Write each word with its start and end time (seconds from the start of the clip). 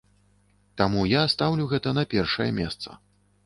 Таму 0.83 1.03
я 1.11 1.21
стаўлю 1.35 1.69
гэта 1.77 1.95
на 2.01 2.07
першае 2.17 2.51
месца. 2.61 3.01